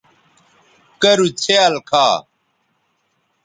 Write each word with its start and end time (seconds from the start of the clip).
کرُو 1.01 1.27
څھیال 1.41 1.73
کھا 1.89 2.07